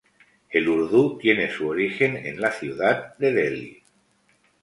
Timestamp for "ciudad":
2.51-3.15